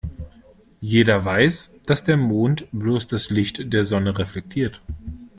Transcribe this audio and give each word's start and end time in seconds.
Jeder 0.79 1.25
weiß, 1.25 1.75
dass 1.85 2.03
der 2.03 2.17
Mond 2.17 2.65
bloß 2.71 3.05
das 3.07 3.29
Licht 3.29 3.71
der 3.71 3.83
Sonne 3.83 4.17
reflektiert. 4.17 4.81